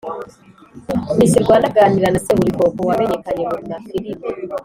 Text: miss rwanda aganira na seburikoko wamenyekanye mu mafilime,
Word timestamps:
miss 1.17 1.33
rwanda 1.43 1.65
aganira 1.69 2.07
na 2.13 2.19
seburikoko 2.25 2.79
wamenyekanye 2.89 3.43
mu 3.51 3.59
mafilime, 3.71 4.27